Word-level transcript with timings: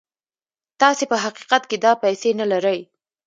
تاسې 0.81 1.03
په 1.11 1.17
حقيقت 1.23 1.63
کې 1.69 1.77
دا 1.85 1.91
پيسې 2.03 2.29
نه 2.39 2.45
لرئ. 2.51 2.79